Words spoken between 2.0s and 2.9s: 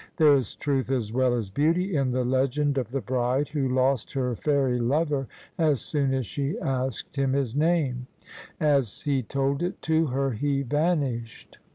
the legend of